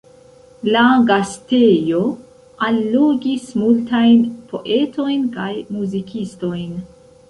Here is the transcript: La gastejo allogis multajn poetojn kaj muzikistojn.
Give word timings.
La 0.75 0.85
gastejo 1.11 2.01
allogis 2.71 3.47
multajn 3.63 4.27
poetojn 4.57 5.33
kaj 5.41 5.51
muzikistojn. 5.81 6.79